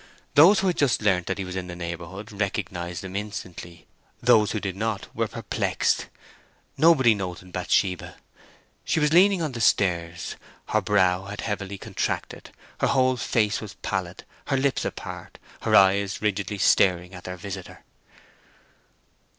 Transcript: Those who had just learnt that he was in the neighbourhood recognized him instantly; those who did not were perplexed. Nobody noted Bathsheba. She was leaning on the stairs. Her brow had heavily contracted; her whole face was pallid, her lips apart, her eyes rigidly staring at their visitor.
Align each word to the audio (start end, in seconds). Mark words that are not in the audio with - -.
Those 0.33 0.59
who 0.61 0.65
had 0.65 0.77
just 0.77 1.03
learnt 1.03 1.27
that 1.27 1.37
he 1.37 1.43
was 1.45 1.55
in 1.55 1.67
the 1.67 1.75
neighbourhood 1.75 2.31
recognized 2.31 3.03
him 3.03 3.15
instantly; 3.15 3.85
those 4.19 4.49
who 4.51 4.59
did 4.59 4.75
not 4.75 5.15
were 5.15 5.27
perplexed. 5.27 6.07
Nobody 6.75 7.13
noted 7.13 7.51
Bathsheba. 7.51 8.15
She 8.83 8.99
was 8.99 9.13
leaning 9.13 9.43
on 9.43 9.51
the 9.51 9.61
stairs. 9.61 10.37
Her 10.69 10.81
brow 10.81 11.25
had 11.25 11.41
heavily 11.41 11.77
contracted; 11.77 12.49
her 12.79 12.87
whole 12.87 13.15
face 13.15 13.61
was 13.61 13.75
pallid, 13.83 14.23
her 14.45 14.57
lips 14.57 14.85
apart, 14.85 15.37
her 15.61 15.75
eyes 15.75 16.19
rigidly 16.19 16.57
staring 16.57 17.13
at 17.13 17.25
their 17.25 17.37
visitor. 17.37 17.83